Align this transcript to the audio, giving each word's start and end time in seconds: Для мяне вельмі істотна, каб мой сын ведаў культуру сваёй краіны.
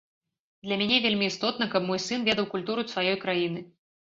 Для 0.67 0.77
мяне 0.81 0.97
вельмі 1.03 1.27
істотна, 1.31 1.67
каб 1.75 1.87
мой 1.91 2.01
сын 2.09 2.27
ведаў 2.31 2.51
культуру 2.55 2.87
сваёй 2.93 3.19
краіны. 3.27 3.59